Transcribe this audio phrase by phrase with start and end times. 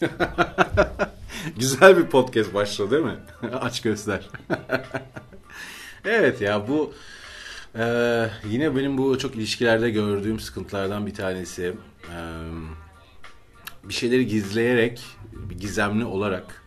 [1.56, 3.16] Güzel bir podcast başladı değil mi?
[3.60, 4.28] Aç göster.
[6.04, 6.94] evet ya bu
[7.78, 7.84] e,
[8.44, 11.74] yine benim bu çok ilişkilerde gördüğüm sıkıntılardan bir tanesi.
[12.12, 12.18] E,
[13.84, 15.02] bir şeyleri gizleyerek,
[15.60, 16.62] gizemli olarak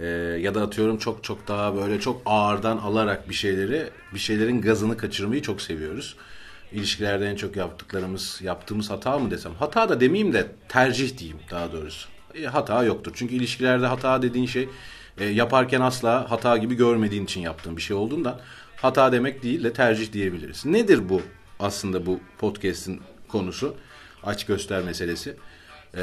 [0.00, 0.06] e,
[0.40, 4.96] ya da atıyorum çok çok daha böyle çok ağırdan alarak bir şeyleri, bir şeylerin gazını
[4.96, 6.16] kaçırmayı çok seviyoruz.
[6.72, 9.54] İlişkilerde en çok yaptıklarımız, yaptığımız hata mı desem?
[9.54, 12.08] Hata da demeyeyim de tercih diyeyim daha doğrusu.
[12.34, 13.12] E, hata yoktur.
[13.14, 14.68] Çünkü ilişkilerde hata dediğin şey
[15.18, 18.40] e, yaparken asla hata gibi görmediğin için yaptığın bir şey olduğundan
[18.76, 20.66] hata demek değil de tercih diyebiliriz.
[20.66, 21.22] Nedir bu
[21.60, 23.74] aslında bu podcast'in konusu?
[24.22, 25.36] Aç göster meselesi.
[25.94, 26.02] Ee,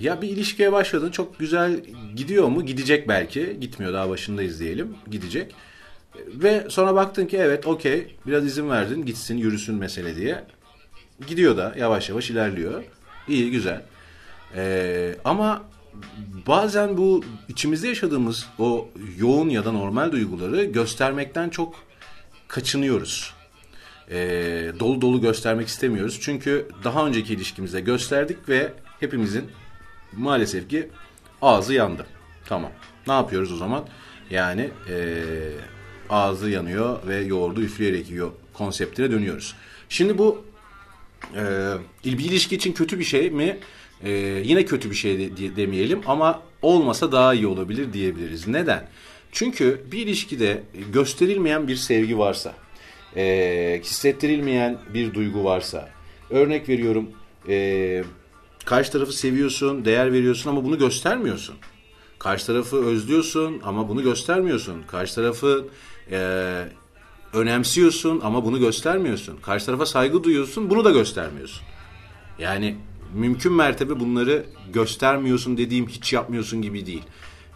[0.00, 1.80] ya bir ilişkiye başladın çok güzel
[2.16, 2.66] gidiyor mu?
[2.66, 3.56] Gidecek belki.
[3.60, 4.96] Gitmiyor daha başındayız diyelim.
[5.10, 5.54] Gidecek.
[6.26, 10.44] Ve sonra baktın ki evet okey biraz izin verdin gitsin yürüsün mesele diye.
[11.26, 12.84] Gidiyor da yavaş yavaş ilerliyor.
[13.28, 13.82] İyi güzel.
[14.56, 15.62] Ee, ama
[16.46, 18.88] bazen bu içimizde yaşadığımız o
[19.18, 21.74] yoğun ya da normal duyguları göstermekten çok
[22.48, 23.34] kaçınıyoruz.
[24.10, 26.18] Ee, dolu dolu göstermek istemiyoruz.
[26.20, 29.44] Çünkü daha önceki ilişkimizde gösterdik ve hepimizin
[30.12, 30.88] maalesef ki
[31.42, 32.06] ağzı yandı.
[32.48, 32.70] Tamam.
[33.06, 33.84] Ne yapıyoruz o zaman?
[34.30, 35.22] Yani ee,
[36.10, 39.54] ağzı yanıyor ve yoğurdu üfleyerek yiyor konseptine dönüyoruz.
[39.88, 40.44] Şimdi bu
[41.36, 43.58] e, bir ilişki için kötü bir şey mi?
[44.04, 44.10] E,
[44.44, 48.48] yine kötü bir şey de, demeyelim ama olmasa daha iyi olabilir diyebiliriz.
[48.48, 48.88] Neden?
[49.32, 52.54] Çünkü bir ilişkide gösterilmeyen bir sevgi varsa,
[53.16, 55.90] e, hissettirilmeyen bir duygu varsa,
[56.30, 57.10] örnek veriyorum,
[57.48, 58.04] e,
[58.64, 61.56] karşı tarafı seviyorsun, değer veriyorsun ama bunu göstermiyorsun.
[62.18, 64.82] Karşı tarafı özlüyorsun ama bunu göstermiyorsun.
[64.82, 65.68] Karşı tarafı
[66.10, 66.18] e,
[67.34, 69.36] önemsiyorsun ama bunu göstermiyorsun.
[69.36, 71.62] Karşı tarafa saygı duyuyorsun bunu da göstermiyorsun.
[72.38, 72.76] Yani
[73.14, 77.02] mümkün mertebe bunları göstermiyorsun dediğim hiç yapmıyorsun gibi değil.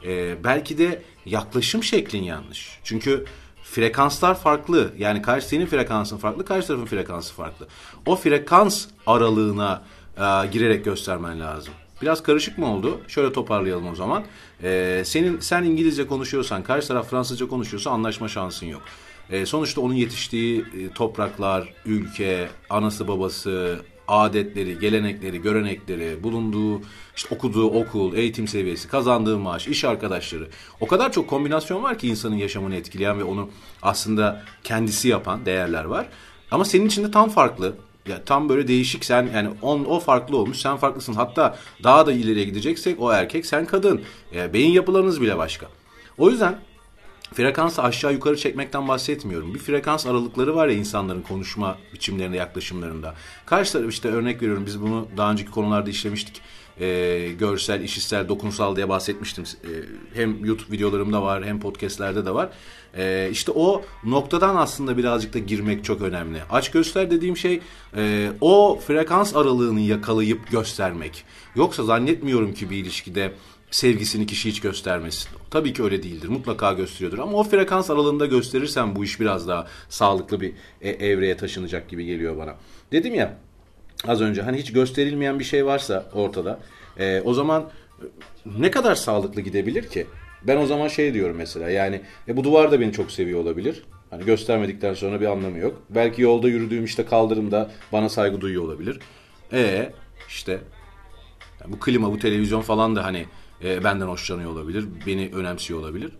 [0.06, 2.78] E, belki de yaklaşım şeklin yanlış.
[2.84, 3.24] Çünkü
[3.62, 4.92] frekanslar farklı.
[4.98, 7.68] Yani karşı senin frekansın farklı, karşı tarafın frekansı farklı.
[8.06, 9.82] O frekans aralığına
[10.16, 11.74] e, girerek göstermen lazım.
[12.02, 13.00] Biraz karışık mı oldu?
[13.08, 14.24] Şöyle toparlayalım o zaman.
[14.62, 18.82] Ee, senin sen İngilizce konuşuyorsan, karşı taraf Fransızca konuşuyorsa anlaşma şansın yok.
[19.30, 23.78] Ee, sonuçta onun yetiştiği e, topraklar, ülke, anası babası,
[24.08, 26.82] adetleri, gelenekleri, görenekleri, bulunduğu,
[27.16, 30.48] işte okuduğu okul, eğitim seviyesi, kazandığı maaş, iş arkadaşları.
[30.80, 33.50] O kadar çok kombinasyon var ki insanın yaşamını etkileyen ve onu
[33.82, 36.06] aslında kendisi yapan değerler var.
[36.50, 37.76] Ama senin için de tam farklı.
[38.08, 41.12] Ya tam böyle değişik sen yani on, o farklı olmuş sen farklısın.
[41.12, 44.02] Hatta daha da ileriye gideceksek o erkek sen kadın.
[44.32, 45.66] Ya, beyin yapılarınız bile başka.
[46.18, 46.58] O yüzden
[47.34, 49.54] frekansı aşağı yukarı çekmekten bahsetmiyorum.
[49.54, 53.14] Bir frekans aralıkları var ya insanların konuşma biçimlerinde, yaklaşımlarında.
[53.46, 56.42] Karşı taraf işte örnek veriyorum biz bunu daha önceki konularda işlemiştik.
[56.80, 59.44] Ee, görsel, işitsel, dokunsal diye bahsetmiştim.
[59.44, 59.68] Ee,
[60.14, 62.48] hem YouTube videolarımda var hem podcastlerde de var.
[62.96, 66.38] Ee, işte o noktadan aslında birazcık da girmek çok önemli.
[66.50, 67.60] Aç göster dediğim şey
[67.96, 71.24] e, o frekans aralığını yakalayıp göstermek.
[71.56, 73.32] Yoksa zannetmiyorum ki bir ilişkide
[73.70, 75.28] sevgisini kişi hiç göstermesin.
[75.50, 76.28] Tabii ki öyle değildir.
[76.28, 77.18] Mutlaka gösteriyordur.
[77.18, 82.04] Ama o frekans aralığında gösterirsen bu iş biraz daha sağlıklı bir e, evreye taşınacak gibi
[82.04, 82.54] geliyor bana.
[82.92, 83.36] Dedim ya
[84.06, 86.60] az önce hani hiç gösterilmeyen bir şey varsa ortada
[86.98, 87.70] e, o zaman
[88.02, 88.04] e,
[88.58, 90.06] ne kadar sağlıklı gidebilir ki?
[90.42, 93.82] Ben o zaman şey diyorum mesela yani e, bu duvar da beni çok seviyor olabilir.
[94.10, 95.82] Hani göstermedikten sonra bir anlamı yok.
[95.90, 98.98] Belki yolda yürüdüğüm işte kaldırımda bana saygı duyuyor olabilir.
[99.52, 99.92] E
[100.28, 100.60] işte
[101.60, 103.26] yani bu klima, bu televizyon falan da hani
[103.64, 106.10] e, benden hoşlanıyor olabilir, beni önemsiyor olabilir.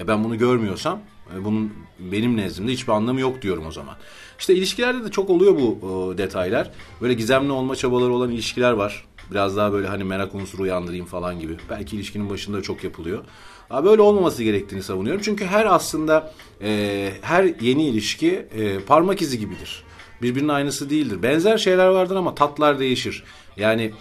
[0.00, 1.00] E ben bunu görmüyorsam
[1.36, 3.96] e, bunun benim nezdimde hiçbir anlamı yok diyorum o zaman.
[4.38, 5.78] İşte ilişkilerde de çok oluyor bu
[6.14, 6.70] e, detaylar.
[7.00, 9.04] Böyle gizemli olma çabaları olan ilişkiler var.
[9.30, 11.56] Biraz daha böyle hani merak unsuru uyandırayım falan gibi.
[11.70, 13.24] Belki ilişkinin başında çok yapılıyor.
[13.70, 15.22] Böyle olmaması gerektiğini savunuyorum.
[15.24, 19.82] Çünkü her aslında e, her yeni ilişki e, parmak izi gibidir.
[20.22, 21.22] Birbirinin aynısı değildir.
[21.22, 23.24] Benzer şeyler vardır ama tatlar değişir.
[23.56, 23.92] Yani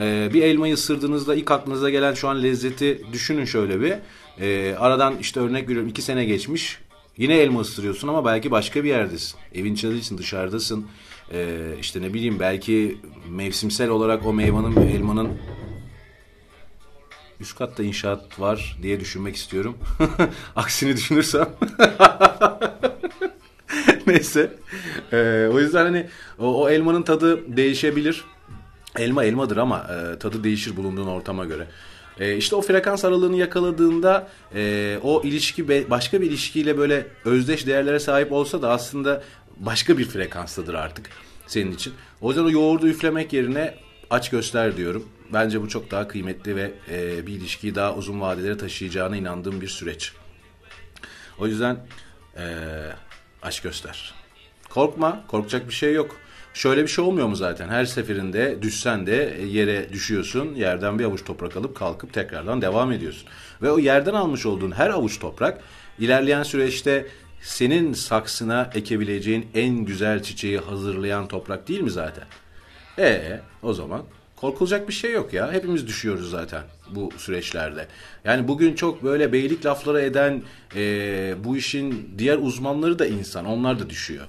[0.00, 3.94] e, bir elmayı ısırdığınızda ilk aklınıza gelen şu an lezzeti düşünün şöyle bir.
[4.40, 6.78] E, aradan işte örnek veriyorum iki sene geçmiş.
[7.16, 9.38] Yine elma ısırıyorsun ama belki başka bir yerdesin.
[9.54, 10.86] Evin içindesin, dışarıdasın.
[11.32, 12.98] Ee, işte ne bileyim belki
[13.28, 15.28] mevsimsel olarak o meyvanın elmanın
[17.40, 19.78] üst katta inşaat var diye düşünmek istiyorum.
[20.56, 21.48] Aksini düşünürsem.
[24.06, 24.52] Neyse.
[25.12, 26.06] Ee, o yüzden hani
[26.38, 28.24] o, o elmanın tadı değişebilir.
[28.98, 31.66] Elma elmadır ama e, tadı değişir bulunduğun ortama göre.
[32.20, 37.98] E, işte o frekans aralığını yakaladığında e, o ilişki başka bir ilişkiyle böyle özdeş değerlere
[37.98, 39.22] sahip olsa da aslında
[39.56, 41.10] başka bir frekanstadır artık
[41.46, 41.92] senin için.
[42.20, 43.74] O yüzden o yoğurdu üflemek yerine
[44.10, 45.08] aç göster diyorum.
[45.32, 49.68] bence bu çok daha kıymetli ve e, bir ilişkiyi daha uzun vadelere taşıyacağına inandığım bir
[49.68, 50.12] süreç.
[51.38, 51.86] O yüzden
[52.36, 52.44] e,
[53.42, 54.14] aşk göster.
[54.68, 56.16] Korkma, korkacak bir şey yok.
[56.54, 57.68] Şöyle bir şey olmuyor mu zaten?
[57.68, 63.28] Her seferinde düşsen de yere düşüyorsun, yerden bir avuç toprak alıp kalkıp tekrardan devam ediyorsun.
[63.62, 65.60] Ve o yerden almış olduğun her avuç toprak
[65.98, 67.06] ilerleyen süreçte
[67.40, 72.24] senin saksına ekebileceğin en güzel çiçeği hazırlayan toprak değil mi zaten?
[72.98, 74.02] E o zaman
[74.36, 75.52] korkulacak bir şey yok ya.
[75.52, 77.86] Hepimiz düşüyoruz zaten bu süreçlerde.
[78.24, 80.42] Yani bugün çok böyle beylik lafları eden
[80.76, 83.44] e, bu işin diğer uzmanları da insan.
[83.44, 84.26] Onlar da düşüyor.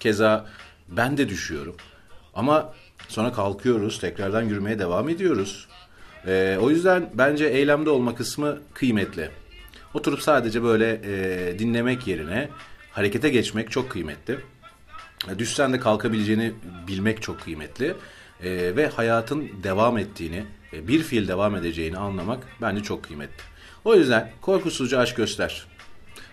[0.00, 0.46] Keza
[0.88, 1.76] ben de düşüyorum.
[2.34, 2.74] Ama
[3.08, 5.68] sonra kalkıyoruz, tekrardan yürümeye devam ediyoruz.
[6.26, 9.30] E, o yüzden bence eylemde olma kısmı kıymetli.
[9.94, 12.48] Oturup sadece böyle e, dinlemek yerine
[12.92, 14.38] harekete geçmek çok kıymetli.
[15.38, 16.52] Düşsen de kalkabileceğini
[16.86, 17.94] bilmek çok kıymetli.
[18.42, 23.42] E, ve hayatın devam ettiğini, e, bir fiil devam edeceğini anlamak bence çok kıymetli.
[23.84, 25.66] O yüzden korkusuzca aşk göster.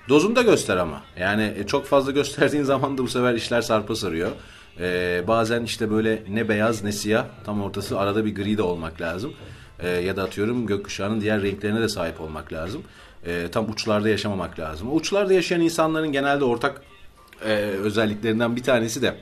[0.09, 1.03] Dozunu da göster ama.
[1.19, 4.31] Yani e, çok fazla gösterdiğin zaman da bu sefer işler sarpa sarıyor.
[4.79, 9.01] Ee, bazen işte böyle ne beyaz ne siyah tam ortası arada bir gri de olmak
[9.01, 9.33] lazım.
[9.79, 12.83] Ee, ya da atıyorum gökkuşağının diğer renklerine de sahip olmak lazım.
[13.25, 14.95] Ee, tam uçlarda yaşamamak lazım.
[14.95, 16.81] Uçlarda yaşayan insanların genelde ortak
[17.45, 19.15] e, özelliklerinden bir tanesi de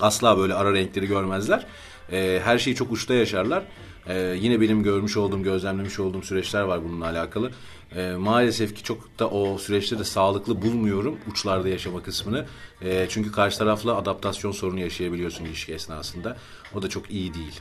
[0.00, 1.66] asla böyle ara renkleri görmezler.
[2.12, 3.62] E, her şeyi çok uçta yaşarlar.
[4.06, 7.50] E, yine benim görmüş olduğum, gözlemlemiş olduğum süreçler var bununla alakalı.
[7.96, 12.46] E, maalesef ki çok da o süreçleri sağlıklı bulmuyorum uçlarda yaşama kısmını.
[12.82, 16.36] E, çünkü karşı tarafla adaptasyon sorunu yaşayabiliyorsun ilişki esnasında.
[16.74, 17.60] O da çok iyi değil.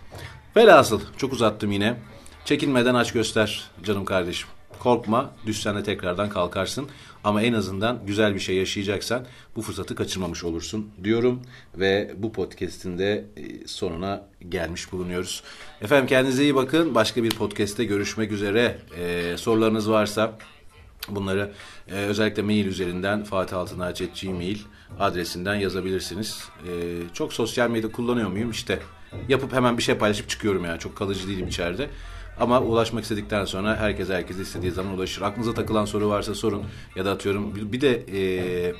[0.55, 1.97] Velhasıl çok uzattım yine.
[2.45, 4.49] Çekinmeden aç göster canım kardeşim.
[4.83, 6.87] Korkma, düşsen de tekrardan kalkarsın.
[7.23, 9.25] Ama en azından güzel bir şey yaşayacaksan
[9.55, 11.41] bu fırsatı kaçırmamış olursun diyorum.
[11.75, 15.43] Ve bu podcast'in de e, sonuna gelmiş bulunuyoruz.
[15.81, 16.95] Efendim kendinize iyi bakın.
[16.95, 18.77] Başka bir podcast'te görüşmek üzere.
[18.97, 20.37] Ee, sorularınız varsa
[21.09, 21.51] bunları
[21.87, 24.57] e, özellikle mail üzerinden fatihaltınar.gmail
[24.99, 26.43] adresinden yazabilirsiniz.
[26.67, 26.69] Ee,
[27.13, 28.51] çok sosyal medya kullanıyor muyum?
[28.51, 28.79] İşte
[29.29, 30.79] yapıp hemen bir şey paylaşıp çıkıyorum ya.
[30.79, 31.89] Çok kalıcı değilim içeride.
[32.39, 35.21] Ama ulaşmak istedikten sonra herkes herkes istediği zaman ulaşır.
[35.21, 36.63] Aklınıza takılan soru varsa sorun.
[36.95, 38.73] Ya da atıyorum bir, de e,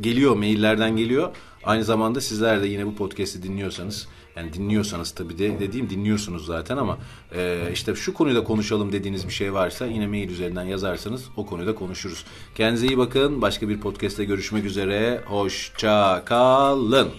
[0.00, 1.36] geliyor maillerden geliyor.
[1.64, 6.76] Aynı zamanda sizler de yine bu podcast'i dinliyorsanız yani dinliyorsanız tabii de dediğim dinliyorsunuz zaten
[6.76, 6.98] ama
[7.34, 11.74] e, işte şu konuda konuşalım dediğiniz bir şey varsa yine mail üzerinden yazarsanız o konuda
[11.74, 12.24] konuşuruz.
[12.54, 13.42] Kendinize iyi bakın.
[13.42, 15.20] Başka bir podcast'te görüşmek üzere.
[15.26, 17.10] Hoşça kalın.